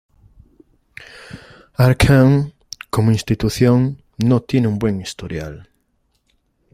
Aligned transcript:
Arkham, 1.75 2.53
como 2.89 3.11
institución, 3.11 4.01
no 4.17 4.39
tiene 4.41 4.67
un 4.67 4.79
buen 4.79 4.99
historial. 4.99 5.69